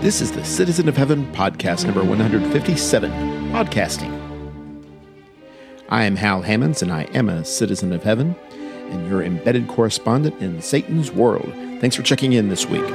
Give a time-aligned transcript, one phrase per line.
[0.00, 3.10] This is the Citizen of Heaven podcast number 157
[3.52, 4.10] Podcasting.
[5.90, 8.34] I am Hal Hammons, and I am a citizen of heaven
[8.88, 11.52] and your embedded correspondent in Satan's world.
[11.82, 12.90] Thanks for checking in this week.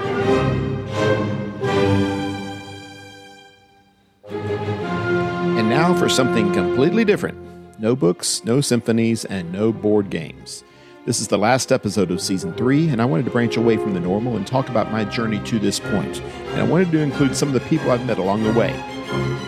[4.32, 7.38] And now for something completely different
[7.78, 10.64] no books, no symphonies, and no board games.
[11.06, 13.94] This is the last episode of season three, and I wanted to branch away from
[13.94, 16.20] the normal and talk about my journey to this point.
[16.20, 18.72] And I wanted to include some of the people I've met along the way.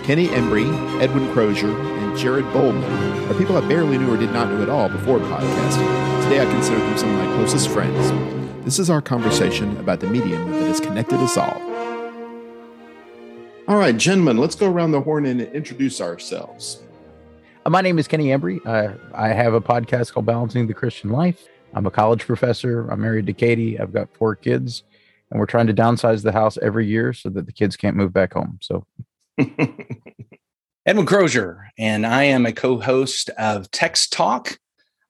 [0.04, 0.67] Kenny Embry,
[1.02, 4.70] Edwin Crozier, and Jared Bowman are people I barely knew or did not know at
[4.70, 6.23] all before podcasting.
[6.26, 8.12] Today I consider them some of my closest friends.
[8.64, 11.59] This is our conversation about the medium that has connected us all.
[13.67, 16.84] All right, gentlemen, let's go around the horn and introduce ourselves.
[17.67, 18.66] Uh, my name is Kenny Embry.
[18.66, 21.50] Uh, I have a podcast called Balancing the Christian Life.
[21.77, 22.90] I'm a college professor.
[22.90, 23.80] I'm married to Katie.
[23.80, 24.81] I've got four kids,
[25.30, 28.12] and we're trying to downsize the house every year so that the kids can't move
[28.12, 28.58] back home.
[28.63, 28.84] So,
[30.88, 34.58] Edwin Crozier, and I am a co host of Text Talk.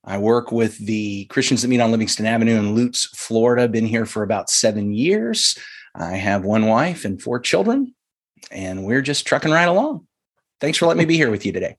[0.04, 3.70] I work with the Christians that meet on Livingston Avenue in Lutz, Florida.
[3.70, 5.58] Been here for about seven years.
[5.96, 7.96] I have one wife and four children,
[8.52, 10.06] and we're just trucking right along.
[10.60, 11.78] Thanks for letting me be here with you today.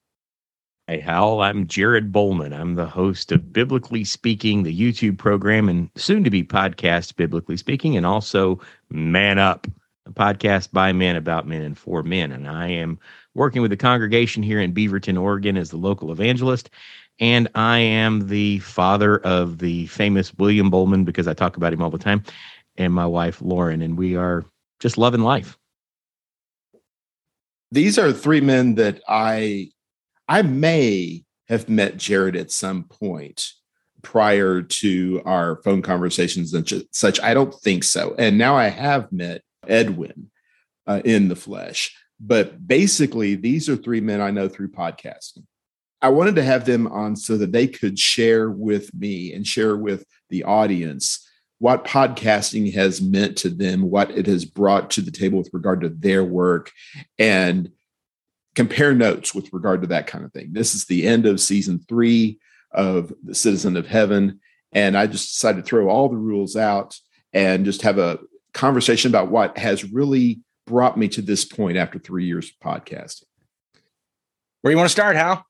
[0.89, 2.55] Hey, Hal, I'm Jared Bowman.
[2.55, 7.59] I'm the host of Biblically Speaking, the YouTube program, and soon to be podcast, Biblically
[7.59, 8.59] Speaking, and also
[8.89, 9.67] Man Up,
[10.07, 12.33] a podcast by men about men and for men.
[12.33, 12.99] And I am
[13.35, 16.71] working with the congregation here in Beaverton, Oregon, as the local evangelist.
[17.21, 21.83] And I am the father of the famous William Bowman because I talk about him
[21.83, 22.23] all the time,
[22.79, 23.83] and my wife, Lauren.
[23.83, 24.43] And we are
[24.81, 25.59] just loving life.
[27.73, 29.69] These are three men that I
[30.29, 33.53] I may have met Jared at some point
[34.03, 37.21] prior to our phone conversations and such.
[37.21, 38.15] I don't think so.
[38.19, 40.31] And now I have met Edwin
[40.87, 41.95] uh, in the flesh.
[42.21, 45.45] But basically, these are three men I know through podcasting.
[46.01, 49.77] I wanted to have them on so that they could share with me and share
[49.77, 51.25] with the audience
[51.59, 55.81] what podcasting has meant to them, what it has brought to the table with regard
[55.81, 56.71] to their work,
[57.19, 57.71] and
[58.59, 60.49] compare notes with regard to that kind of thing.
[60.51, 62.41] This is the end of season three
[62.73, 64.41] of The Citizen of Heaven.
[64.73, 66.99] And I just decided to throw all the rules out
[67.33, 68.19] and just have a
[68.55, 73.27] conversation about what has really brought me to this point after three years of podcasting.
[74.63, 75.47] Where do you want to start, Hal?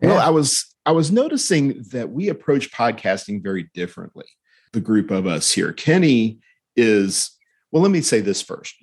[0.00, 0.26] Well, yeah.
[0.26, 4.24] I was I was noticing that we approach podcasting very differently.
[4.72, 5.74] The group of us here.
[5.74, 6.38] Kenny
[6.74, 7.32] is
[7.70, 8.74] well, let me say this first.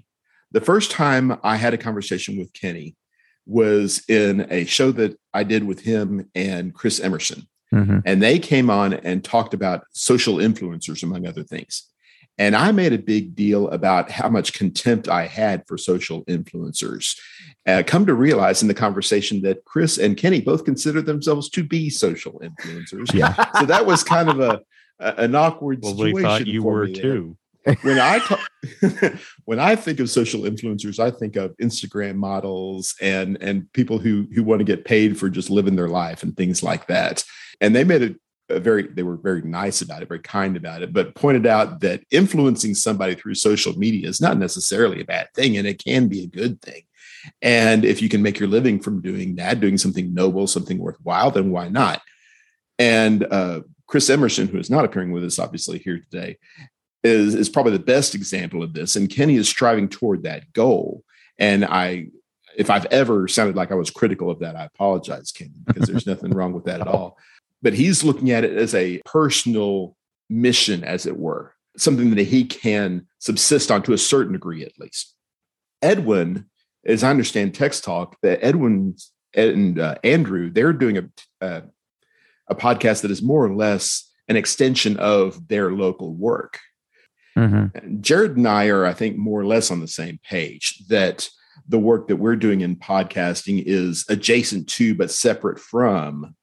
[0.52, 2.96] The first time I had a conversation with Kenny,
[3.46, 7.48] was in a show that I did with him and Chris Emerson.
[7.74, 8.00] Mm-hmm.
[8.06, 11.90] And they came on and talked about social influencers, among other things.
[12.38, 17.18] And I made a big deal about how much contempt I had for social influencers.
[17.68, 21.64] Uh, come to realize in the conversation that Chris and Kenny both consider themselves to
[21.64, 23.14] be social influencers.
[23.14, 23.34] Yeah.
[23.60, 24.62] so that was kind of a,
[25.00, 26.16] a an awkward well, situation.
[26.16, 27.38] We thought you were too
[27.82, 28.40] when I talk,
[29.46, 34.28] when I think of social influencers, I think of Instagram models and and people who
[34.34, 37.24] who want to get paid for just living their life and things like that.
[37.62, 38.16] And they made it
[38.50, 41.80] a very they were very nice about it, very kind about it, but pointed out
[41.82, 46.08] that influencing somebody through social media is not necessarily a bad thing, and it can
[46.08, 46.84] be a good thing.
[47.42, 51.32] And if you can make your living from doing that, doing something noble, something worthwhile,
[51.32, 52.02] then why not?
[52.78, 56.38] And uh, Chris Emerson, who is not appearing with us obviously here today,
[57.04, 58.96] is, is probably the best example of this.
[58.96, 61.04] And Kenny is striving toward that goal.
[61.38, 62.08] And I,
[62.58, 66.08] if I've ever sounded like I was critical of that, I apologize, Kenny, because there's
[66.08, 67.18] nothing wrong with that at all.
[67.62, 69.96] But he's looking at it as a personal
[70.30, 74.78] mission, as it were, something that he can subsist on to a certain degree, at
[74.80, 75.16] least.
[75.82, 76.46] Edwin,
[76.86, 78.96] as I understand text talk, that Edwin
[79.34, 81.10] and uh, Andrew, they're doing a,
[81.44, 81.62] uh,
[82.48, 86.60] a podcast that is more or less an extension of their local work.
[87.38, 88.02] Mm-hmm.
[88.02, 91.30] Jared and I are, I think, more or less on the same page that
[91.68, 96.36] the work that we're doing in podcasting is adjacent to, but separate from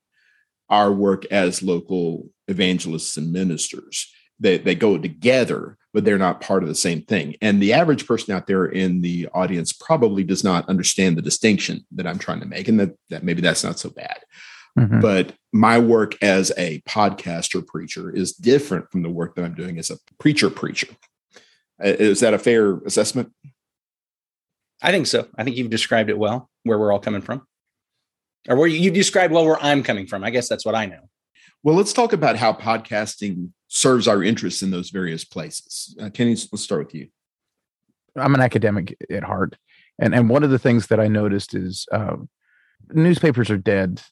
[0.68, 4.12] our work as local evangelists and ministers.
[4.38, 7.36] They, they go together, but they're not part of the same thing.
[7.42, 11.84] And the average person out there in the audience probably does not understand the distinction
[11.92, 14.20] that I'm trying to make, and that, that maybe that's not so bad.
[14.78, 15.00] Mm-hmm.
[15.00, 19.78] But my work as a podcaster preacher is different from the work that I'm doing
[19.78, 20.88] as a preacher preacher.
[21.80, 23.32] Is that a fair assessment?
[24.82, 25.26] I think so.
[25.36, 27.46] I think you've described it well, where we're all coming from.
[28.48, 30.24] Or where you, described well where I'm coming from.
[30.24, 31.10] I guess that's what I know.
[31.62, 35.94] Well, let's talk about how podcasting serves our interests in those various places.
[36.00, 37.08] Uh, Kenny, let's start with you.
[38.16, 39.56] I'm an academic at heart,
[39.98, 42.16] and and one of the things that I noticed is uh,
[42.92, 44.02] newspapers are dead.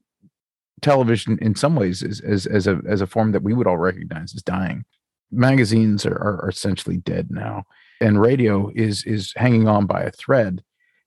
[0.83, 3.79] Television, in some ways, is as as a as a form that we would all
[3.79, 4.85] recognize is dying.
[5.31, 7.65] Magazines are, are, are essentially dead now,
[8.01, 10.63] and radio is is hanging on by a thread.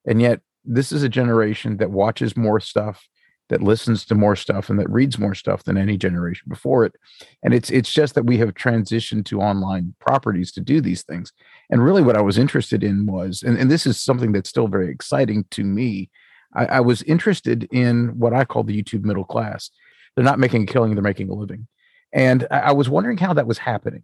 [0.06, 3.07] And yet, this is a generation that watches more stuff
[3.51, 6.94] that listens to more stuff and that reads more stuff than any generation before it
[7.44, 11.33] and it's it's just that we have transitioned to online properties to do these things
[11.69, 14.69] and really what i was interested in was and, and this is something that's still
[14.69, 16.09] very exciting to me
[16.53, 19.69] I, I was interested in what i call the youtube middle class
[20.15, 21.68] they're not making a killing they're making a living
[22.13, 24.03] and I, I was wondering how that was happening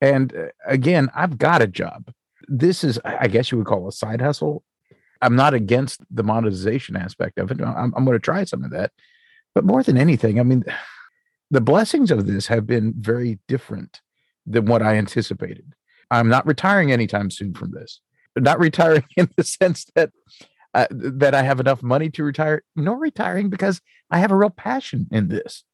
[0.00, 2.10] and uh, again i've got a job
[2.48, 4.64] this is i guess you would call a side hustle
[5.24, 7.60] I'm not against the monetization aspect of it.
[7.60, 8.92] I'm, I'm going to try some of that.
[9.54, 10.64] But more than anything, I mean,
[11.50, 14.00] the blessings of this have been very different
[14.46, 15.74] than what I anticipated.
[16.10, 18.00] I'm not retiring anytime soon from this.
[18.36, 20.10] Not retiring in the sense that
[20.74, 23.80] uh, that I have enough money to retire, nor retiring because
[24.10, 25.64] I have a real passion in this.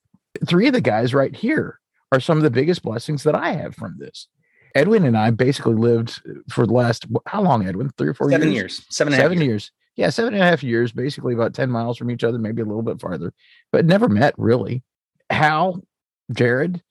[0.46, 1.80] Three of the guys right here
[2.12, 4.28] are some of the biggest blessings that I have from this.
[4.74, 6.20] Edwin and I basically lived
[6.50, 7.90] for the last how long, Edwin?
[7.96, 8.78] Three or four seven years?
[8.78, 8.86] years.
[8.90, 9.46] Seven, seven years.
[9.46, 9.72] years.
[9.96, 12.64] Yeah, seven and a half years, basically about 10 miles from each other, maybe a
[12.64, 13.34] little bit farther,
[13.72, 14.82] but never met really.
[15.28, 15.82] Hal,
[16.32, 16.82] Jared,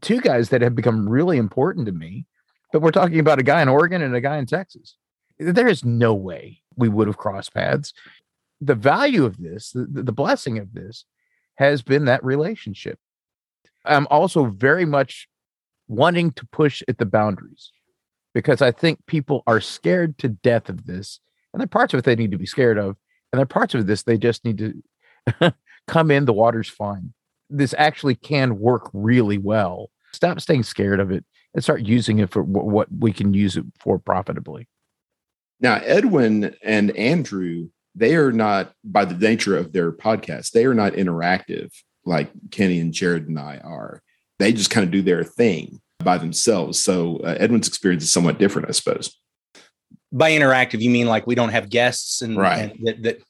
[0.00, 2.26] two guys that have become really important to me.
[2.72, 4.96] But we're talking about a guy in Oregon and a guy in Texas.
[5.38, 7.92] There is no way we would have crossed paths.
[8.60, 11.04] The value of this, the, the blessing of this,
[11.56, 12.98] has been that relationship.
[13.84, 15.28] I'm also very much
[15.88, 17.72] wanting to push at the boundaries
[18.34, 21.20] because I think people are scared to death of this.
[21.52, 22.96] And there are parts of it they need to be scared of.
[23.32, 25.54] And there are parts of this they just need to
[25.88, 27.12] come in, the water's fine.
[27.50, 29.90] This actually can work really well.
[30.12, 31.24] Stop staying scared of it
[31.54, 34.68] and start using it for what we can use it for profitably.
[35.60, 40.74] Now, Edwin and Andrew, they are not, by the nature of their podcast, they are
[40.74, 41.72] not interactive
[42.04, 44.02] like Kenny and Jared and I are
[44.38, 46.78] they just kind of do their thing by themselves.
[46.82, 49.18] So uh, Edwin's experience is somewhat different, I suppose.
[50.12, 52.70] By interactive, you mean like we don't have guests and, right.
[52.70, 53.22] And that, that,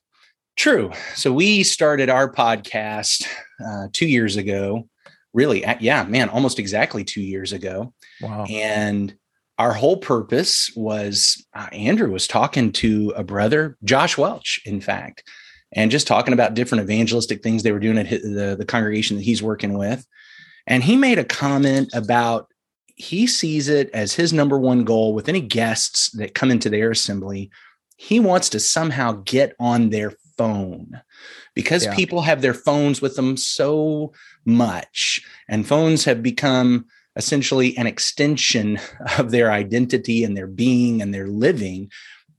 [0.57, 0.93] true.
[1.15, 3.27] So we started our podcast
[3.65, 4.89] uh, two years ago.
[5.33, 7.93] Really, yeah, man, almost exactly two years ago.
[8.21, 8.45] Wow.
[8.45, 9.15] And
[9.59, 15.25] our whole purpose was uh, Andrew was talking to a brother, Josh Welch, in fact,
[15.73, 19.25] and just talking about different evangelistic things they were doing at the, the congregation that
[19.25, 20.07] he's working with.
[20.67, 22.47] And he made a comment about
[22.95, 26.91] he sees it as his number one goal with any guests that come into their
[26.91, 27.51] assembly.
[27.97, 31.01] He wants to somehow get on their phone
[31.55, 31.95] because yeah.
[31.95, 34.13] people have their phones with them so
[34.45, 36.87] much, and phones have become
[37.19, 38.79] essentially an extension
[39.19, 41.91] of their identity and their being and their living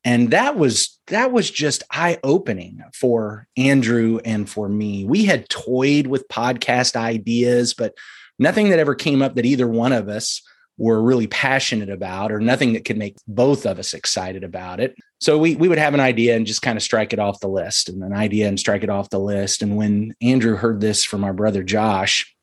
[0.05, 5.05] and that was that was just eye opening for Andrew and for me.
[5.05, 7.95] We had toyed with podcast ideas, but
[8.37, 10.41] nothing that ever came up that either one of us
[10.77, 14.95] were really passionate about or nothing that could make both of us excited about it.
[15.19, 17.49] So we we would have an idea and just kind of strike it off the
[17.49, 19.61] list and an idea and strike it off the list.
[19.61, 22.33] And when Andrew heard this from our brother Josh,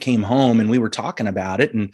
[0.00, 1.92] came home and we were talking about it and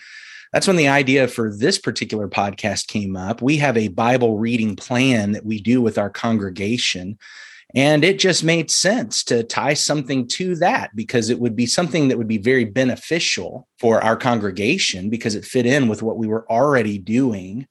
[0.52, 3.40] that's when the idea for this particular podcast came up.
[3.40, 7.19] We have a Bible reading plan that we do with our congregation
[7.74, 12.08] and it just made sense to tie something to that because it would be something
[12.08, 16.26] that would be very beneficial for our congregation because it fit in with what we
[16.26, 17.67] were already doing.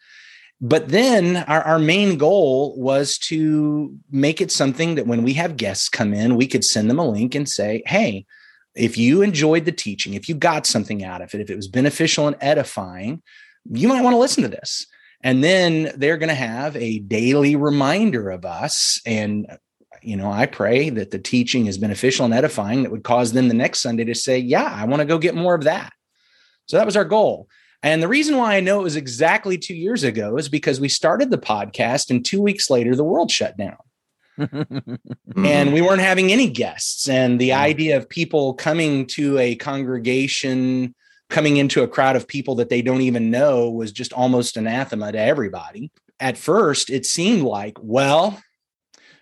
[0.60, 5.58] But then our, our main goal was to make it something that when we have
[5.58, 8.26] guests come in, we could send them a link and say, hey,
[8.76, 11.68] if you enjoyed the teaching, if you got something out of it, if it was
[11.68, 13.22] beneficial and edifying,
[13.70, 14.88] you might want to listen to this.
[15.24, 19.48] And then they're going to have a daily reminder of us and
[20.04, 23.48] you know, I pray that the teaching is beneficial and edifying that would cause them
[23.48, 25.94] the next Sunday to say, Yeah, I want to go get more of that.
[26.66, 27.48] So that was our goal.
[27.84, 30.90] And the reason why I know it was exactly two years ago is because we
[30.90, 33.78] started the podcast and two weeks later, the world shut down.
[35.46, 37.08] and we weren't having any guests.
[37.08, 40.96] And the idea of people coming to a congregation,
[41.30, 45.12] coming into a crowd of people that they don't even know was just almost anathema
[45.12, 45.92] to everybody.
[46.20, 48.42] At first, it seemed like, well,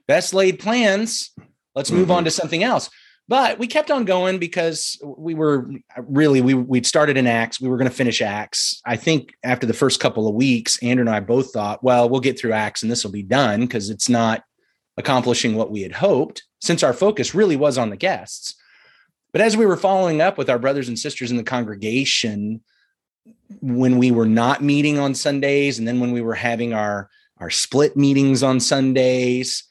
[0.07, 1.31] best laid plans.
[1.75, 2.11] Let's move mm-hmm.
[2.11, 2.89] on to something else.
[3.29, 7.61] But we kept on going because we were really we we'd started in Acts.
[7.61, 8.81] We were going to finish Acts.
[8.87, 12.21] I think after the first couple of weeks, Andrew and I both thought, well, we'll
[12.21, 14.43] get through Acts and this will be done because it's not
[14.99, 16.43] accomplishing what we had hoped.
[16.61, 18.53] Since our focus really was on the guests,
[19.31, 22.61] but as we were following up with our brothers and sisters in the congregation,
[23.61, 27.49] when we were not meeting on Sundays, and then when we were having our our
[27.49, 29.63] split meetings on Sundays.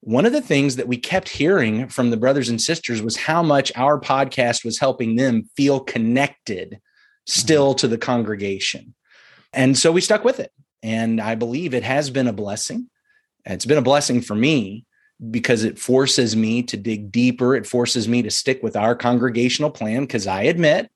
[0.00, 3.42] One of the things that we kept hearing from the brothers and sisters was how
[3.42, 6.80] much our podcast was helping them feel connected
[7.26, 8.94] still to the congregation.
[9.52, 10.52] And so we stuck with it.
[10.82, 12.88] And I believe it has been a blessing.
[13.46, 14.84] It's been a blessing for me
[15.30, 17.54] because it forces me to dig deeper.
[17.54, 20.90] It forces me to stick with our congregational plan because I admit,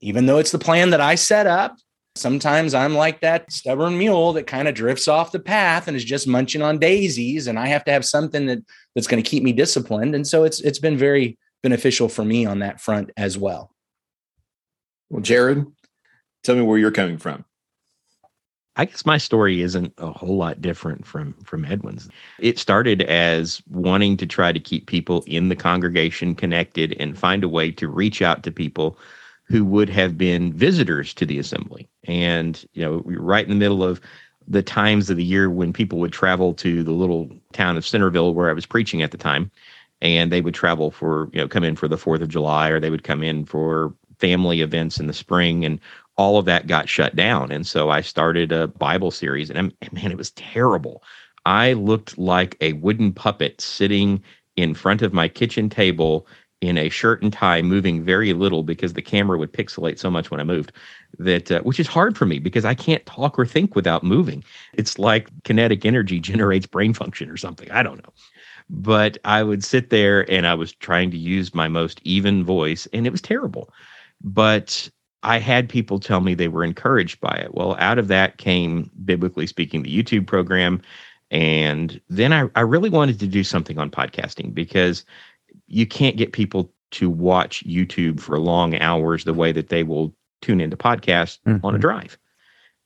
[0.00, 1.76] even though it's the plan that I set up,
[2.16, 6.04] sometimes I'm like that stubborn mule that kind of drifts off the path and is
[6.04, 8.58] just munching on daisies and I have to have something that
[8.94, 12.46] that's going to keep me disciplined and so it's it's been very beneficial for me
[12.46, 13.72] on that front as well.
[15.08, 15.66] Well, Jared,
[16.42, 17.44] tell me where you're coming from.
[18.80, 22.08] I guess my story isn't a whole lot different from from Edwin's.
[22.38, 27.44] It started as wanting to try to keep people in the congregation connected and find
[27.44, 28.98] a way to reach out to people
[29.44, 31.90] who would have been visitors to the assembly.
[32.04, 34.00] And you know, we are right in the middle of
[34.48, 38.32] the times of the year when people would travel to the little town of Centerville
[38.32, 39.50] where I was preaching at the time,
[40.00, 42.80] and they would travel for you know come in for the Fourth of July or
[42.80, 45.80] they would come in for family events in the spring and
[46.20, 47.50] all of that got shut down.
[47.50, 51.02] And so I started a Bible series, and, man, it was terrible.
[51.46, 54.22] I looked like a wooden puppet sitting
[54.54, 56.26] in front of my kitchen table
[56.60, 60.30] in a shirt and tie, moving very little because the camera would pixelate so much
[60.30, 60.72] when I moved.
[61.18, 64.44] That uh, which is hard for me because I can't talk or think without moving.
[64.74, 67.70] It's like kinetic energy generates brain function or something.
[67.70, 68.12] I don't know.
[68.68, 72.86] But I would sit there and I was trying to use my most even voice,
[72.92, 73.72] and it was terrible.
[74.22, 74.90] But
[75.22, 77.54] I had people tell me they were encouraged by it.
[77.54, 80.80] Well, out of that came, biblically speaking, the YouTube program.
[81.30, 85.04] And then I, I really wanted to do something on podcasting because
[85.66, 90.14] you can't get people to watch YouTube for long hours the way that they will
[90.42, 91.64] tune into podcasts mm-hmm.
[91.64, 91.82] on a mm-hmm.
[91.82, 92.18] drive.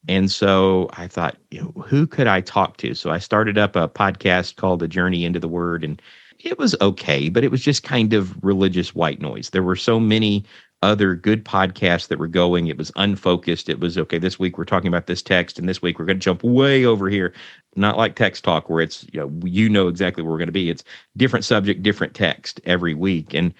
[0.06, 2.94] And so I thought, you know, who could I talk to?
[2.94, 6.02] So I started up a podcast called The Journey into the Word and
[6.40, 9.50] it was okay, but it was just kind of religious white noise.
[9.50, 10.44] There were so many
[10.84, 12.66] other good podcasts that were going.
[12.66, 13.68] It was unfocused.
[13.68, 14.18] It was okay.
[14.18, 16.84] This week we're talking about this text, and this week we're going to jump way
[16.84, 17.32] over here.
[17.74, 20.52] Not like text talk where it's you know you know exactly where we're going to
[20.52, 20.70] be.
[20.70, 20.84] It's
[21.16, 23.52] different subject, different text every week, and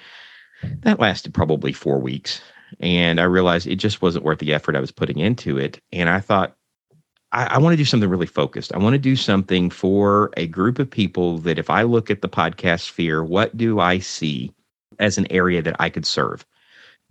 [0.82, 2.40] that lasted probably four weeks.
[2.80, 5.80] And I realized it just wasn't worth the effort I was putting into it.
[5.92, 6.56] And I thought
[7.32, 8.74] I, I want to do something really focused.
[8.74, 12.22] I want to do something for a group of people that if I look at
[12.22, 14.52] the podcast sphere, what do I see
[14.98, 16.46] as an area that I could serve?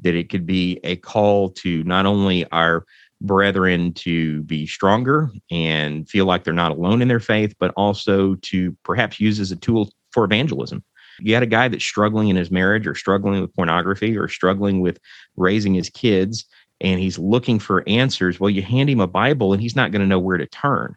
[0.02, 2.86] That it could be a call to not only our
[3.22, 8.36] brethren to be stronger and feel like they're not alone in their faith, but also
[8.36, 10.84] to perhaps use as a tool for evangelism.
[11.20, 14.82] You got a guy that's struggling in his marriage or struggling with pornography or struggling
[14.82, 15.00] with
[15.36, 16.46] raising his kids
[16.82, 18.40] and he's looking for answers.
[18.40, 20.96] Well, you hand him a Bible and he's not going to know where to turn.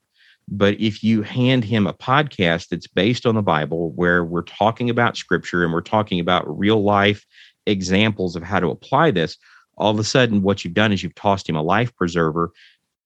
[0.48, 4.90] But if you hand him a podcast that's based on the Bible, where we're talking
[4.90, 7.24] about scripture and we're talking about real life
[7.66, 9.36] examples of how to apply this,
[9.76, 12.52] all of a sudden what you've done is you've tossed him a life preserver,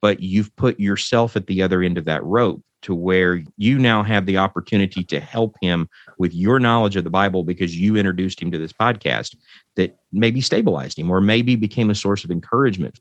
[0.01, 4.03] but you've put yourself at the other end of that rope to where you now
[4.03, 5.89] have the opportunity to help him
[6.19, 9.37] with your knowledge of the Bible because you introduced him to this podcast
[9.77, 12.99] that maybe stabilized him or maybe became a source of encouragement.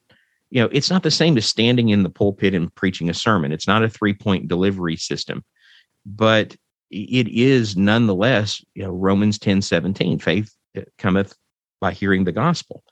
[0.49, 3.51] You know, it's not the same as standing in the pulpit and preaching a sermon.
[3.51, 5.45] It's not a three point delivery system,
[6.05, 6.55] but
[6.91, 10.53] it is nonetheless, you know, Romans 10 17, faith
[10.97, 11.35] cometh
[11.79, 12.83] by hearing the gospel.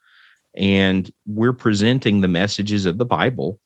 [0.56, 3.60] And we're presenting the messages of the Bible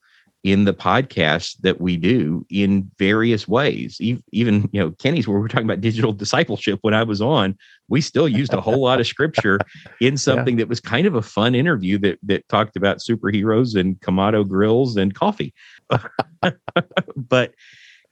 [0.44, 3.98] in the podcast that we do in various ways.
[4.02, 7.56] Even, you know, Kenny's where we're talking about digital discipleship when I was on,
[7.90, 9.60] we still used a whole lot of scripture
[10.00, 10.64] in something yeah.
[10.64, 14.98] that was kind of a fun interview that that talked about superheroes and Kamado grills
[14.98, 15.54] and coffee.
[17.16, 17.54] but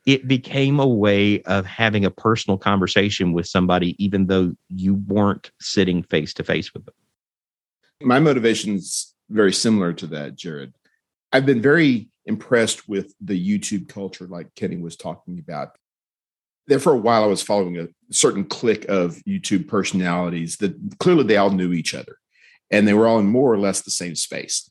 [0.06, 5.52] it became a way of having a personal conversation with somebody, even though you weren't
[5.60, 6.96] sitting face to face with them.
[8.02, 10.74] My motivation is very similar to that, Jared.
[11.32, 15.78] I've been very impressed with the YouTube culture, like Kenny was talking about.
[16.68, 21.24] There for a while, I was following a certain clique of YouTube personalities that clearly
[21.24, 22.18] they all knew each other
[22.72, 24.70] and they were all in more or less the same space.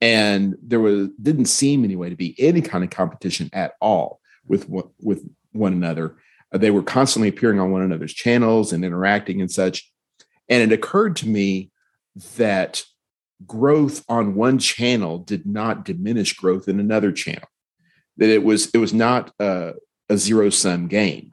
[0.00, 4.68] And there was didn't seem anyway to be any kind of competition at all with
[5.00, 6.16] with one another.
[6.52, 9.90] Uh, they were constantly appearing on one another's channels and interacting and such.
[10.48, 11.70] And it occurred to me
[12.36, 12.84] that
[13.46, 17.48] growth on one channel did not diminish growth in another channel.
[18.16, 19.72] That it was it was not a,
[20.08, 21.32] a zero sum game.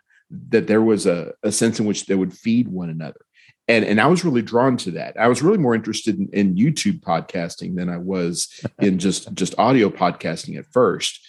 [0.50, 3.20] That there was a, a sense in which they would feed one another.
[3.68, 5.18] And, and I was really drawn to that.
[5.20, 8.50] I was really more interested in, in YouTube podcasting than I was
[8.80, 11.20] in just just audio podcasting at first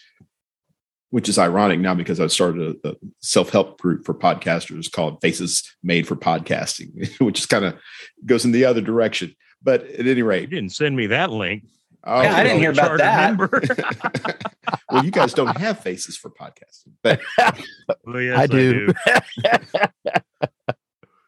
[1.13, 5.21] which is ironic now because I've started a, a self help group for podcasters called
[5.21, 7.77] Faces Made for Podcasting, which is kind of
[8.25, 9.37] goes in the other direction.
[9.63, 11.65] But at any rate, you didn't send me that link.
[12.05, 13.39] Oh, yeah, I didn't hear about that.
[14.91, 17.21] well, you guys don't have faces for podcasting, but
[18.05, 18.87] well, yes, I do.
[18.87, 18.95] Do.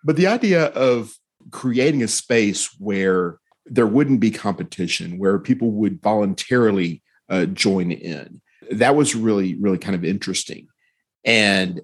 [0.02, 1.12] but the idea of
[1.50, 8.40] creating a space where there wouldn't be competition, where people would voluntarily uh, join in,
[8.73, 10.68] that was really, really kind of interesting.
[11.25, 11.80] And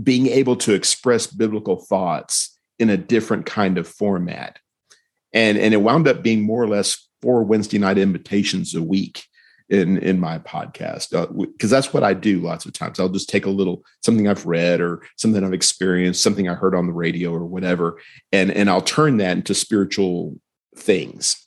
[0.00, 4.58] being able to express biblical thoughts in a different kind of format.
[5.32, 9.24] And, and it wound up being more or less four Wednesday night invitations a week
[9.70, 12.98] in in my podcast because uh, that's what I do lots of times.
[12.98, 16.74] I'll just take a little something I've read or something I've experienced, something I heard
[16.74, 18.00] on the radio or whatever,
[18.32, 20.38] and and I'll turn that into spiritual
[20.76, 21.46] things.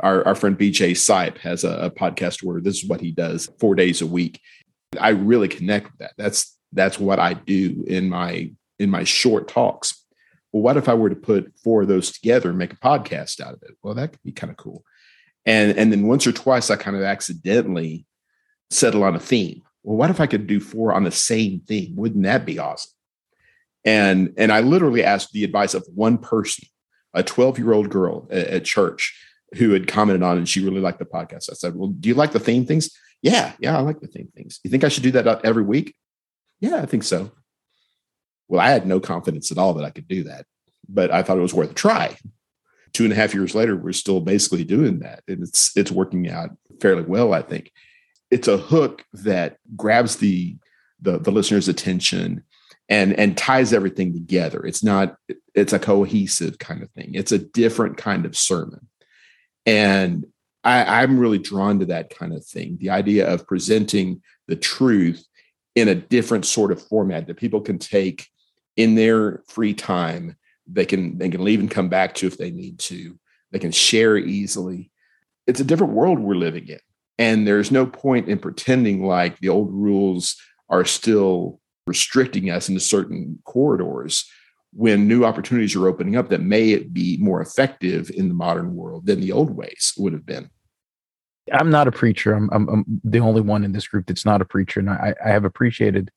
[0.00, 3.48] Our, our friend BJ Sipe has a, a podcast where this is what he does
[3.58, 4.40] four days a week.
[5.00, 6.12] I really connect with that.
[6.16, 10.04] That's that's what I do in my in my short talks.
[10.52, 13.40] Well, what if I were to put four of those together and make a podcast
[13.40, 13.76] out of it?
[13.82, 14.84] Well, that could be kind of cool
[15.48, 18.06] and and then once or twice i kind of accidentally
[18.70, 21.96] settle on a theme well what if i could do four on the same theme
[21.96, 22.92] wouldn't that be awesome
[23.84, 26.68] and and i literally asked the advice of one person
[27.14, 29.18] a 12 year old girl at, at, church
[29.56, 32.08] who had commented on it and she really liked the podcast i said well do
[32.08, 32.90] you like the theme things
[33.22, 35.94] yeah yeah i like the theme things you think i should do that every week
[36.60, 37.30] yeah i think so
[38.48, 40.44] well i had no confidence at all that i could do that
[40.88, 42.16] but i thought it was worth a try
[42.92, 45.22] two and a half years later, we're still basically doing that.
[45.28, 46.50] And it's it's working out
[46.80, 47.72] fairly well, I think.
[48.30, 50.56] It's a hook that grabs the
[51.00, 52.42] the, the listener's attention
[52.88, 54.64] and and ties everything together.
[54.64, 55.16] It's not
[55.54, 57.10] it's a cohesive kind of thing.
[57.14, 58.88] It's a different kind of sermon.
[59.68, 60.24] And
[60.64, 62.78] I, I'm really drawn to that kind of thing.
[62.80, 65.22] The idea of presenting the truth
[65.74, 68.26] in a different sort of format that people can take
[68.78, 70.36] in their free time.
[70.66, 73.18] They can they can leave and come back to if they need to.
[73.52, 74.90] They can share easily.
[75.46, 76.80] It's a different world we're living in.
[77.18, 80.34] And there's no point in pretending like the old rules
[80.70, 84.24] are still restricting us into certain corridors
[84.72, 89.06] when new opportunities are opening up that may be more effective in the modern world
[89.06, 90.50] than the old ways would have been.
[91.52, 92.34] I'm not a preacher.
[92.34, 95.14] I'm, I'm, I'm the only one in this group that's not a preacher and I,
[95.24, 96.10] I have appreciated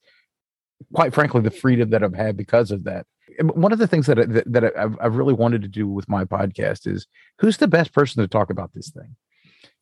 [0.92, 3.06] quite frankly the freedom that i've had because of that.
[3.40, 6.24] One of the things that that, that I've, I've, really wanted to do with my
[6.24, 7.06] podcast is
[7.38, 9.16] who's the best person to talk about this thing?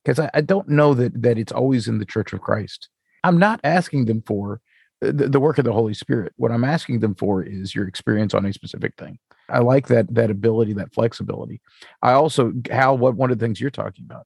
[0.03, 2.87] Because I, I, don't know that that it's always in the church of christ.
[3.23, 4.61] I'm not asking them for
[5.03, 7.87] Uh, the, the, work of the holy spirit what i'm asking them for is your
[7.87, 9.17] experience on a specific thing
[9.49, 11.61] i like that that ability that flexibility
[12.01, 14.25] i also how what one of the things you're talking about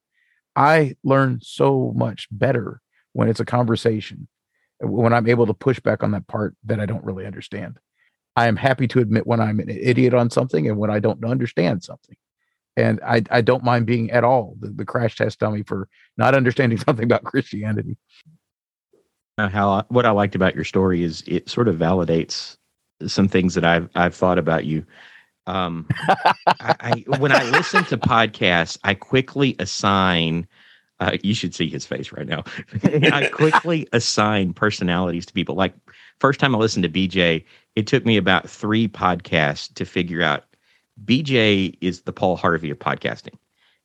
[0.55, 2.81] i learn so much better
[3.13, 4.27] when it's a conversation
[4.83, 7.79] uh, when i'm able to push back on that part that i don't really understand
[8.35, 11.23] I am happy to admit when I'm an idiot on something and when I don't
[11.23, 12.15] understand something.
[12.77, 16.35] And I, I don't mind being at all the, the crash test dummy for not
[16.35, 17.97] understanding something about Christianity.
[19.37, 22.55] How I, what I liked about your story is it sort of validates
[23.05, 24.85] some things that I've I've thought about you.
[25.45, 25.87] Um,
[26.47, 30.47] I, I, when I listen to podcasts, I quickly assign.
[31.01, 32.45] Uh, you should see his face right now.
[32.83, 35.55] I quickly assign personalities to people.
[35.55, 35.73] Like
[36.19, 37.43] first time I listened to BJ,
[37.75, 40.45] it took me about three podcasts to figure out
[41.03, 43.35] BJ is the Paul Harvey of podcasting.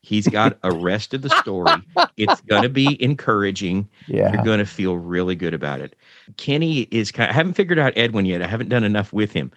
[0.02, 1.72] He's got a rest of the story.
[2.16, 3.88] It's going to be encouraging.
[4.06, 4.32] Yeah.
[4.32, 5.94] You're going to feel really good about it.
[6.36, 8.42] Kenny is kind of, I haven't figured out Edwin yet.
[8.42, 9.50] I haven't done enough with him.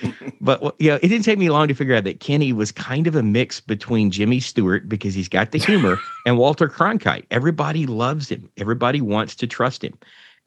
[0.40, 3.06] but you know, it didn't take me long to figure out that Kenny was kind
[3.06, 7.26] of a mix between Jimmy Stewart because he's got the humor and Walter Cronkite.
[7.30, 8.48] Everybody loves him.
[8.56, 9.98] Everybody wants to trust him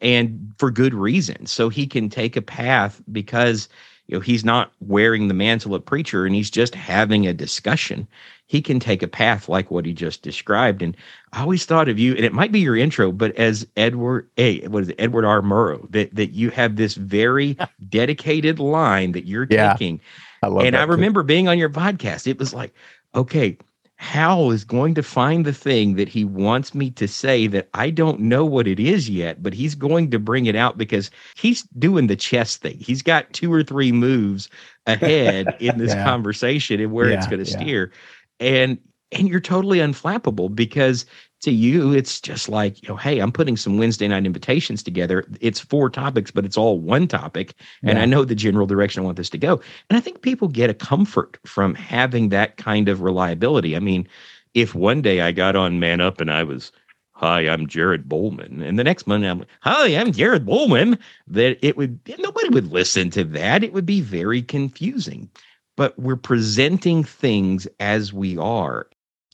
[0.02, 1.46] and for good reason.
[1.46, 3.70] So he can take a path because
[4.08, 8.08] you know he's not wearing the mantle of preacher and he's just having a discussion.
[8.48, 10.82] He can take a path like what he just described.
[10.82, 10.96] And
[11.34, 14.68] I always thought of you, and it might be your intro, but as Edward A,
[14.68, 15.42] what is it, Edward R.
[15.42, 17.58] Murrow, that that you have this very
[17.90, 20.00] dedicated line that you're yeah, taking.
[20.44, 21.28] I love and I remember too.
[21.28, 22.28] being on your podcast.
[22.28, 22.74] It was like,
[23.16, 23.58] okay,
[23.98, 27.90] Hal is going to find the thing that he wants me to say that I
[27.90, 31.64] don't know what it is yet, but he's going to bring it out because he's
[31.80, 32.78] doing the chess thing.
[32.78, 34.50] He's got two or three moves
[34.86, 36.04] ahead in this yeah.
[36.04, 37.58] conversation and where yeah, it's going to yeah.
[37.58, 37.92] steer.
[38.40, 38.78] And
[39.12, 41.06] and you're totally unflappable because
[41.42, 45.24] to you it's just like you know hey i'm putting some wednesday night invitations together
[45.42, 49.06] it's four topics but it's all one topic and i know the general direction i
[49.06, 52.90] want this to go and i think people get a comfort from having that kind
[52.90, 54.08] of reliability i mean
[54.56, 56.72] if one day i got on man up and i was
[57.16, 58.62] hi, I'm Jared Bowman.
[58.62, 61.00] And the next Monday, I'm like, hi, I'm Jared Bowman.
[61.28, 63.64] That it would, nobody would listen to that.
[63.64, 65.30] It would be very confusing.
[65.76, 68.88] But we're presenting things as we are.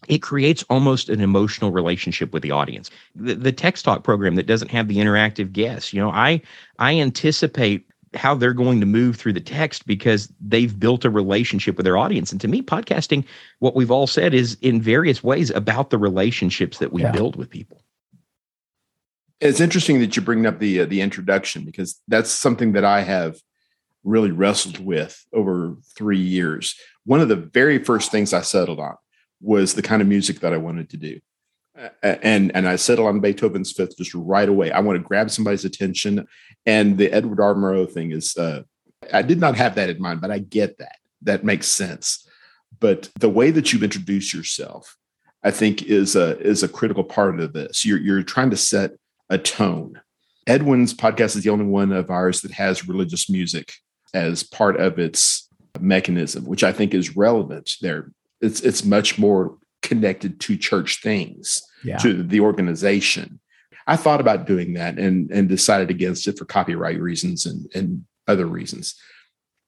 [0.07, 2.89] It creates almost an emotional relationship with the audience.
[3.15, 6.41] The, the text talk program that doesn't have the interactive guests, you know, I
[6.79, 11.77] I anticipate how they're going to move through the text because they've built a relationship
[11.77, 12.31] with their audience.
[12.31, 13.23] And to me, podcasting,
[13.59, 17.11] what we've all said is in various ways about the relationships that we yeah.
[17.11, 17.81] build with people.
[19.39, 23.01] It's interesting that you bring up the uh, the introduction because that's something that I
[23.01, 23.39] have
[24.03, 26.75] really wrestled with over 3 years.
[27.05, 28.95] One of the very first things I settled on
[29.41, 31.19] was the kind of music that I wanted to do
[32.03, 34.71] and and I settled on Beethoven's Fifth just right away.
[34.71, 36.27] I want to grab somebody's attention,
[36.65, 37.55] and the Edward R.
[37.55, 38.35] Murrow thing is.
[38.37, 38.63] Uh,
[39.11, 40.97] I did not have that in mind, but I get that.
[41.23, 42.27] That makes sense.
[42.79, 44.95] But the way that you introduce yourself,
[45.43, 47.85] I think, is a is a critical part of this.
[47.85, 48.91] You're you're trying to set
[49.29, 50.01] a tone.
[50.45, 53.73] Edwin's podcast is the only one of ours that has religious music
[54.13, 55.47] as part of its
[55.79, 58.11] mechanism, which I think is relevant there.
[58.41, 61.97] It's it's much more connected to church things, yeah.
[61.97, 63.39] to the organization.
[63.87, 68.05] I thought about doing that and and decided against it for copyright reasons and and
[68.27, 68.95] other reasons.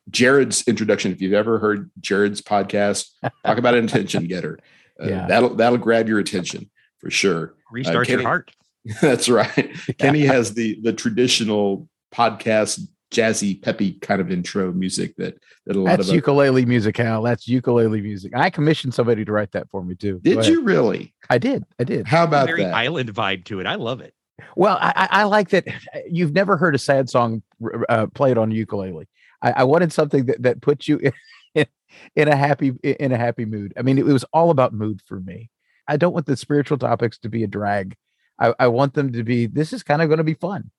[0.10, 3.10] Jared's introduction, if you've ever heard Jared's podcast,
[3.46, 4.60] talk about an attention getter.
[5.02, 5.26] Uh, yeah.
[5.26, 7.56] That'll that'll grab your attention for sure.
[7.72, 8.52] Restart uh, Kenny, your heart.
[9.02, 9.72] That's right.
[9.98, 12.80] Kenny has the the traditional podcast
[13.14, 17.22] jazzy, peppy kind of intro music that that a lot That's of ukulele music, Hal.
[17.22, 18.36] That's ukulele music.
[18.36, 20.20] I commissioned somebody to write that for me too.
[20.24, 21.14] Did you really?
[21.30, 21.64] I did.
[21.80, 22.08] I did.
[22.08, 22.74] How about very that?
[22.74, 23.68] island vibe to it?
[23.68, 24.14] I love it.
[24.56, 25.66] Well, I, I like that.
[26.10, 27.44] You've never heard a sad song
[27.88, 29.08] uh, played on ukulele.
[29.42, 31.12] I, I, wanted something that that puts you
[31.56, 31.66] in,
[32.16, 33.74] in a happy in a happy mood.
[33.78, 35.50] I mean, it, it was all about mood for me.
[35.88, 37.96] I don't want the spiritual topics to be a drag.
[38.40, 39.46] I, I want them to be.
[39.46, 40.72] This is kind of going to be fun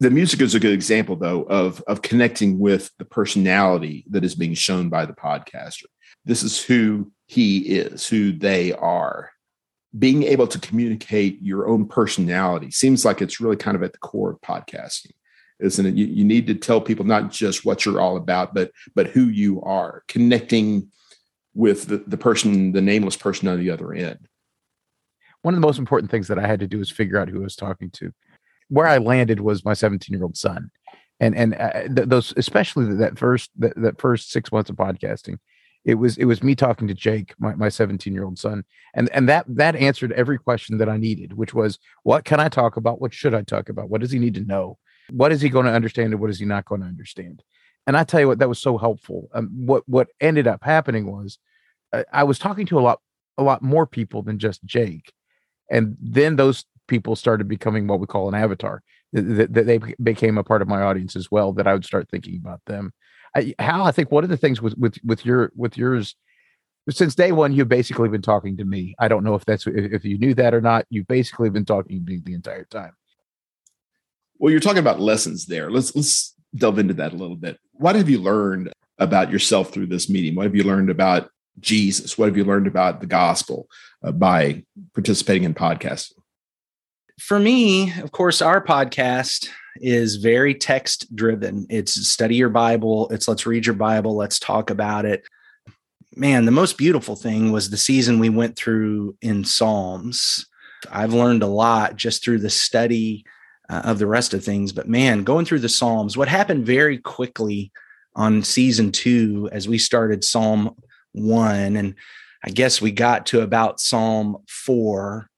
[0.00, 4.34] the music is a good example though of of connecting with the personality that is
[4.34, 5.84] being shown by the podcaster.
[6.24, 9.30] This is who he is who they are.
[9.98, 13.98] Being able to communicate your own personality seems like it's really kind of at the
[13.98, 15.12] core of podcasting
[15.60, 15.94] isn't it?
[15.94, 19.26] You, you need to tell people not just what you're all about but but who
[19.26, 20.90] you are connecting
[21.52, 24.26] with the, the person the nameless person on the other end.
[25.42, 27.40] One of the most important things that i had to do is figure out who
[27.40, 28.12] i was talking to
[28.70, 30.70] where I landed was my 17 year old son,
[31.18, 35.38] and and uh, th- those especially that first that, that first six months of podcasting,
[35.84, 39.10] it was it was me talking to Jake, my my 17 year old son, and
[39.10, 42.76] and that that answered every question that I needed, which was what can I talk
[42.76, 44.78] about, what should I talk about, what does he need to know,
[45.10, 47.42] what is he going to understand, and what is he not going to understand,
[47.86, 49.28] and I tell you what that was so helpful.
[49.34, 51.38] Um, what what ended up happening was
[51.92, 53.00] uh, I was talking to a lot
[53.36, 55.12] a lot more people than just Jake,
[55.70, 58.82] and then those people started becoming what we call an avatar
[59.14, 62.08] that, that they became a part of my audience as well that i would start
[62.10, 62.92] thinking about them.
[63.34, 66.16] I, hal i think one of the things with with with your with yours
[66.90, 68.94] since day one you've basically been talking to me.
[68.98, 70.86] I don't know if that's if you knew that or not.
[70.90, 72.92] You've basically been talking to me the entire time.
[74.38, 75.70] Well you're talking about lessons there.
[75.70, 77.58] Let's let's delve into that a little bit.
[77.72, 82.18] What have you learned about yourself through this meeting what have you learned about jesus?
[82.18, 83.68] What have you learned about the gospel
[84.02, 86.19] uh, by participating in podcasting
[87.20, 91.66] for me, of course, our podcast is very text driven.
[91.68, 95.22] It's study your Bible, it's let's read your Bible, let's talk about it.
[96.16, 100.46] Man, the most beautiful thing was the season we went through in Psalms.
[100.90, 103.24] I've learned a lot just through the study
[103.68, 106.98] uh, of the rest of things, but man, going through the Psalms, what happened very
[106.98, 107.70] quickly
[108.16, 110.74] on season two as we started Psalm
[111.12, 111.94] one, and
[112.44, 115.29] I guess we got to about Psalm four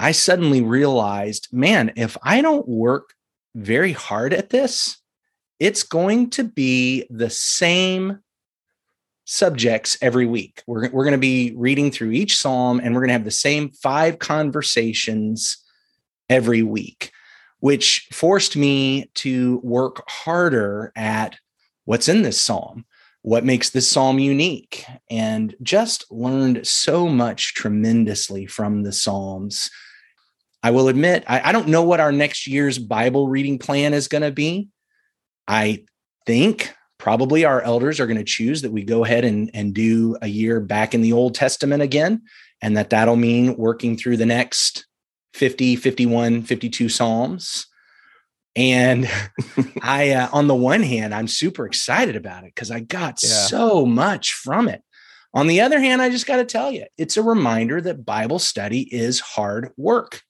[0.00, 3.12] I suddenly realized, man, if I don't work
[3.54, 4.96] very hard at this,
[5.58, 8.20] it's going to be the same
[9.26, 10.62] subjects every week.
[10.66, 13.30] We're, we're going to be reading through each psalm and we're going to have the
[13.30, 15.58] same five conversations
[16.30, 17.12] every week,
[17.58, 21.36] which forced me to work harder at
[21.84, 22.86] what's in this psalm
[23.22, 29.70] what makes this psalm unique and just learned so much tremendously from the psalms
[30.62, 34.08] i will admit I, I, don't know what our next year's bible reading plan is
[34.08, 34.68] going to be
[35.48, 35.84] i
[36.26, 40.16] think probably our elders are going to choose that we go ahead and, and do
[40.20, 42.22] a year back in the old testament again
[42.62, 44.86] and that that'll mean working through the next
[45.34, 47.66] 50 51 52 psalms
[48.56, 49.08] and
[49.82, 53.28] I, uh, on the one hand, I'm super excited about it because I got yeah.
[53.28, 54.82] so much from it.
[55.32, 58.40] On the other hand, I just got to tell you, it's a reminder that Bible
[58.40, 60.22] study is hard work.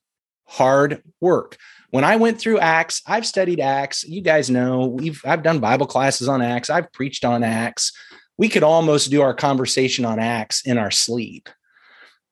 [0.51, 1.57] Hard work.
[1.91, 4.05] When I went through Acts, I've studied Acts.
[4.05, 6.71] You guys know we've I've done Bible classes on Acts.
[6.71, 7.93] I've preached on Acts.
[8.37, 11.49] We could almost do our conversation on Acts in our sleep.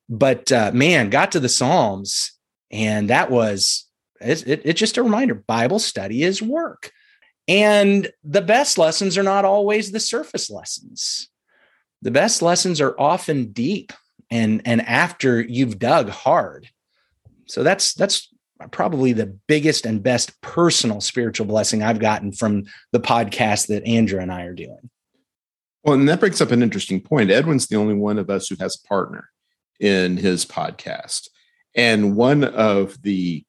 [0.09, 2.33] But uh, man, got to the Psalms,
[2.71, 3.85] and that was
[4.19, 6.91] it's it, it just a reminder: Bible study is work,
[7.47, 11.29] and the best lessons are not always the surface lessons.
[12.01, 13.91] The best lessons are often deep
[14.31, 16.69] and and after you've dug hard
[17.49, 18.29] so that's that's
[18.71, 24.19] probably the biggest and best personal spiritual blessing I've gotten from the podcast that Andrew
[24.19, 24.89] and I are doing.
[25.83, 27.31] Well, and that brings up an interesting point.
[27.31, 29.29] Edwin's the only one of us who has a partner
[29.79, 31.29] in his podcast.
[31.73, 33.45] And one of the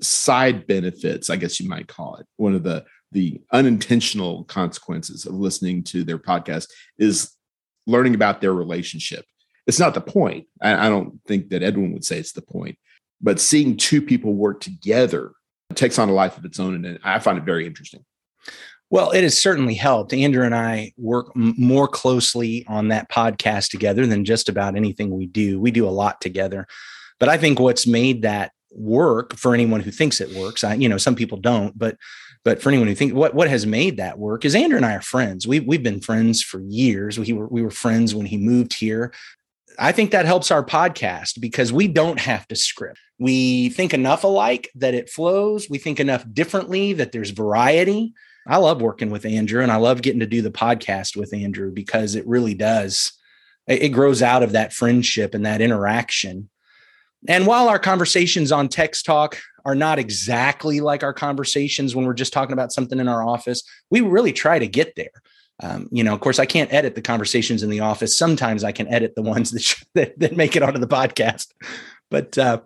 [0.00, 5.34] side benefits, I guess you might call it, one of the the unintentional consequences of
[5.34, 6.68] listening to their podcast
[6.98, 7.30] is
[7.86, 9.26] learning about their relationship.
[9.66, 10.46] It's not the point.
[10.62, 12.78] I, I don't think that Edwin would say it's the point,
[13.22, 15.32] but seeing two people work together
[15.74, 16.84] takes on a life of its own.
[16.84, 18.04] And I find it very interesting.
[18.90, 20.12] Well, it has certainly helped.
[20.12, 25.10] Andrew and I work m- more closely on that podcast together than just about anything
[25.10, 25.58] we do.
[25.58, 26.66] We do a lot together.
[27.18, 30.88] But I think what's made that work for anyone who thinks it works, I, you
[30.90, 31.96] know, some people don't, but
[32.44, 34.94] but for anyone who think what what has made that work is Andrew and I
[34.94, 35.46] are friends.
[35.46, 37.18] We we've been friends for years.
[37.18, 39.12] We were we were friends when he moved here.
[39.78, 42.98] I think that helps our podcast because we don't have to script.
[43.18, 45.68] We think enough alike that it flows.
[45.70, 48.14] We think enough differently that there's variety.
[48.46, 51.70] I love working with Andrew and I love getting to do the podcast with Andrew
[51.70, 53.12] because it really does.
[53.68, 56.50] It grows out of that friendship and that interaction.
[57.28, 62.14] And while our conversations on Text Talk are not exactly like our conversations when we're
[62.14, 65.22] just talking about something in our office, we really try to get there
[65.62, 68.18] um, you know, of course, I can't edit the conversations in the office.
[68.18, 71.48] Sometimes I can edit the ones that that, that, make it onto the podcast.
[72.10, 72.60] But uh,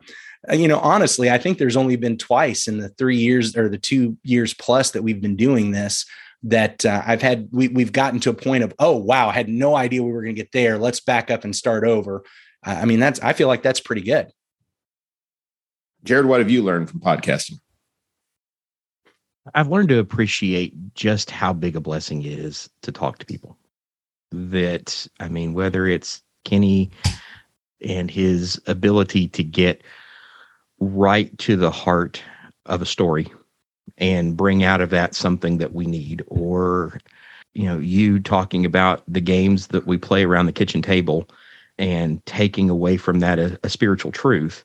[0.50, 3.68] uh, you know, honestly, I think there's only been twice in the three years or
[3.68, 6.06] the two years plus that we've been doing this
[6.42, 7.48] that uh, I've had.
[7.52, 10.22] We, we've gotten to a point of, oh wow, I had no idea we were
[10.22, 10.78] going to get there.
[10.78, 12.24] Let's back up and start over.
[12.62, 14.32] I mean, that's I feel like that's pretty good.
[16.02, 17.61] Jared, what have you learned from podcasting?
[19.54, 23.56] I've learned to appreciate just how big a blessing it is to talk to people.
[24.32, 26.90] That, I mean, whether it's Kenny
[27.80, 29.82] and his ability to get
[30.80, 32.22] right to the heart
[32.66, 33.32] of a story
[33.98, 36.98] and bring out of that something that we need, or,
[37.54, 41.28] you know, you talking about the games that we play around the kitchen table
[41.78, 44.64] and taking away from that a, a spiritual truth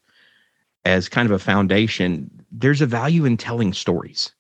[0.86, 2.32] as kind of a foundation.
[2.52, 4.34] There's a value in telling stories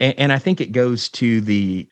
[0.00, 1.88] and, and I think it goes to the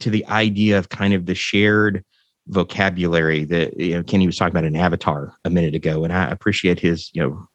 [0.00, 2.04] to the idea of kind of the shared
[2.48, 6.26] vocabulary that you know Kenny was talking about an avatar a minute ago, and I
[6.26, 7.46] appreciate his you know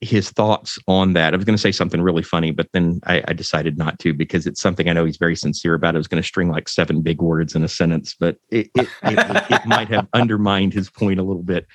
[0.00, 1.34] his thoughts on that.
[1.34, 4.14] I was going to say something really funny, but then I, I, decided not to
[4.14, 5.94] because it's something I know he's very sincere about.
[5.94, 8.88] I was going to string like seven big words in a sentence, but it, it,
[9.02, 11.66] it, it might have undermined his point a little bit.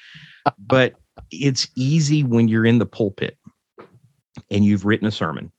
[0.57, 0.95] But
[1.29, 3.37] it's easy when you're in the pulpit
[4.49, 5.51] and you've written a sermon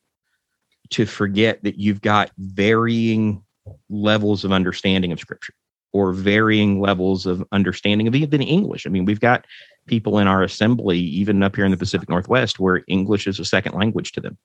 [0.90, 3.42] to forget that you've got varying
[3.88, 5.54] levels of understanding of scripture
[5.92, 8.86] or varying levels of understanding of even English.
[8.86, 9.46] I mean, we've got
[9.86, 13.44] people in our assembly, even up here in the Pacific Northwest, where English is a
[13.44, 14.36] second language to them.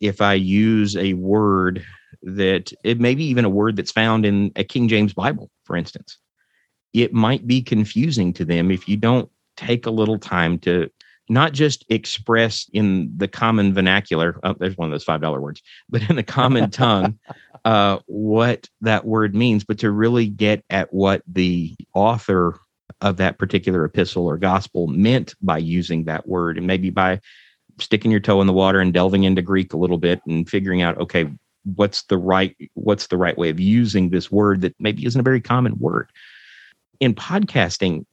[0.00, 1.84] If I use a word
[2.22, 5.76] that it may be even a word that's found in a King James Bible, for
[5.76, 6.18] instance,
[6.92, 10.90] it might be confusing to them if you don't take a little time to
[11.28, 14.38] not just express in the common vernacular.
[14.42, 17.18] Oh, there's one of those five dollar words, but in the common tongue,
[17.64, 22.58] uh, what that word means, but to really get at what the author
[23.00, 27.20] of that particular epistle or gospel meant by using that word, and maybe by
[27.78, 30.82] sticking your toe in the water and delving into Greek a little bit and figuring
[30.82, 31.28] out, okay,
[31.76, 35.24] what's the right what's the right way of using this word that maybe isn't a
[35.24, 36.10] very common word.
[37.00, 38.04] In podcasting,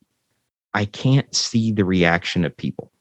[0.74, 2.92] I can't see the reaction of people.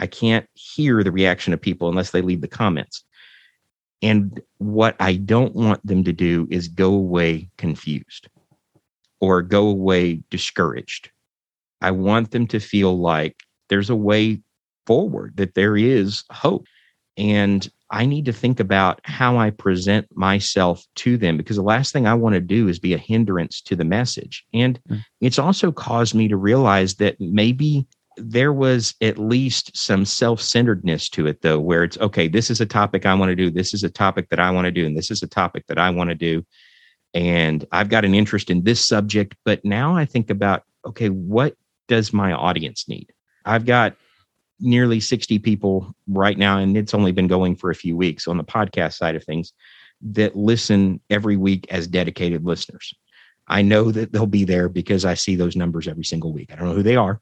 [0.00, 3.04] I can't hear the reaction of people unless they leave the comments.
[4.02, 8.28] And what I don't want them to do is go away confused
[9.20, 11.10] or go away discouraged.
[11.80, 13.36] I want them to feel like
[13.68, 14.40] there's a way
[14.86, 16.66] forward, that there is hope.
[17.16, 21.92] And I need to think about how I present myself to them because the last
[21.92, 24.44] thing I want to do is be a hindrance to the message.
[24.52, 25.00] And mm.
[25.20, 31.26] it's also caused me to realize that maybe there was at least some self-centeredness to
[31.26, 33.84] it though where it's okay this is a topic i want to do this is
[33.84, 36.08] a topic that i want to do and this is a topic that i want
[36.08, 36.44] to do
[37.14, 41.54] and i've got an interest in this subject but now i think about okay what
[41.88, 43.12] does my audience need
[43.44, 43.96] i've got
[44.60, 48.36] nearly 60 people right now, and it's only been going for a few weeks on
[48.36, 49.52] the podcast side of things
[50.00, 52.94] that listen every week as dedicated listeners.
[53.48, 56.52] I know that they'll be there because I see those numbers every single week.
[56.52, 57.20] I don't know who they are,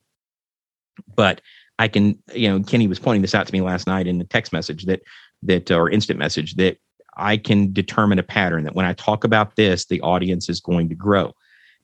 [1.16, 1.40] but
[1.78, 4.24] I can, you know, Kenny was pointing this out to me last night in the
[4.24, 5.02] text message that,
[5.42, 6.78] that, or instant message that
[7.16, 10.88] I can determine a pattern that when I talk about this, the audience is going
[10.88, 11.35] to grow.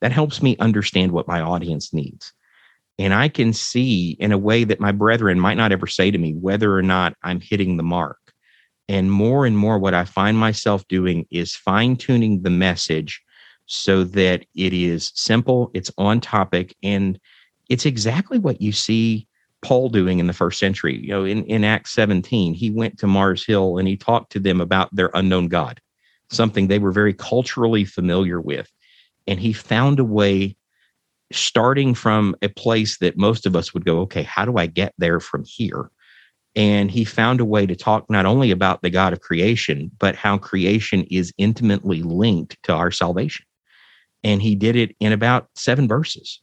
[0.01, 2.33] That helps me understand what my audience needs.
[2.99, 6.19] And I can see in a way that my brethren might not ever say to
[6.19, 8.19] me whether or not I'm hitting the mark.
[8.89, 13.23] And more and more, what I find myself doing is fine tuning the message
[13.67, 17.19] so that it is simple, it's on topic, and
[17.71, 19.27] it's exactly what you see
[19.63, 20.99] Paul doing in the first century.
[20.99, 24.41] You know, in, in Acts 17, he went to Mars Hill and he talked to
[24.41, 25.81] them about their unknown God,
[26.31, 28.71] something they were very culturally familiar with.
[29.27, 30.57] And he found a way,
[31.31, 34.93] starting from a place that most of us would go, okay, how do I get
[34.99, 35.91] there from here?
[36.57, 40.17] And he found a way to talk not only about the God of creation, but
[40.17, 43.47] how creation is intimately linked to our salvation.
[44.25, 46.41] And he did it in about seven verses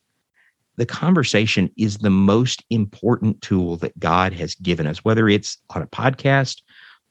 [0.77, 5.81] the conversation is the most important tool that God has given us, whether it's on
[5.81, 6.61] a podcast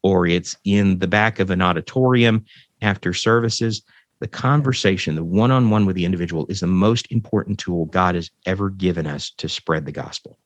[0.02, 2.44] or it's in the back of an auditorium
[2.80, 3.82] after services.
[4.20, 8.14] The conversation, the one on one with the individual, is the most important tool God
[8.14, 10.38] has ever given us to spread the gospel.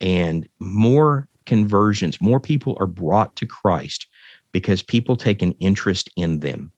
[0.00, 4.06] And more conversions, more people are brought to Christ
[4.50, 6.72] because people take an interest in them.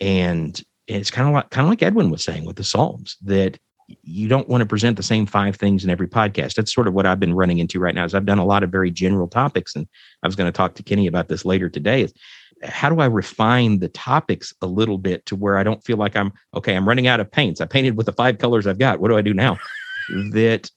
[0.00, 3.58] And it's kind of like kind of like Edwin was saying with the Psalms that
[4.02, 6.54] you don't want to present the same five things in every podcast.
[6.54, 8.04] That's sort of what I've been running into right now.
[8.04, 9.86] Is I've done a lot of very general topics, and
[10.22, 12.02] I was going to talk to Kenny about this later today.
[12.02, 12.14] Is
[12.62, 16.16] how do I refine the topics a little bit to where I don't feel like
[16.16, 16.74] I'm okay?
[16.74, 17.60] I'm running out of paints.
[17.60, 19.00] I painted with the five colors I've got.
[19.00, 19.58] What do I do now?
[20.30, 20.70] that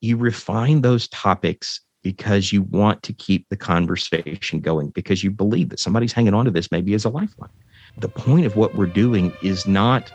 [0.00, 5.68] you refine those topics because you want to keep the conversation going because you believe
[5.68, 7.50] that somebody's hanging on to this maybe as a lifeline.
[7.98, 10.10] The point of what we're doing is not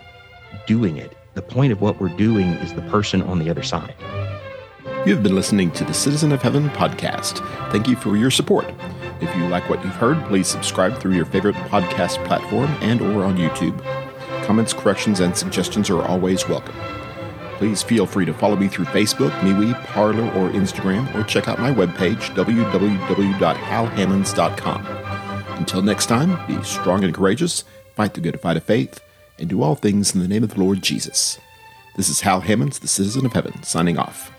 [0.66, 3.94] doing it the point of what we're doing is the person on the other side.
[5.06, 7.46] You have been listening to the Citizen of Heaven podcast.
[7.72, 8.74] Thank you for your support.
[9.22, 13.24] If you like what you've heard, please subscribe through your favorite podcast platform and or
[13.24, 13.80] on YouTube.
[14.46, 16.76] Comments, corrections, and suggestions are always welcome.
[17.58, 21.60] Please feel free to follow me through Facebook, MeWe, Parler, or Instagram, or check out
[21.60, 24.86] my webpage, www.halhammons.com.
[25.58, 29.00] Until next time, be strong and courageous, fight the good fight of faith,
[29.40, 31.40] and do all things in the name of the Lord Jesus.
[31.96, 34.35] This is Hal Hammons, the Citizen of Heaven, signing off.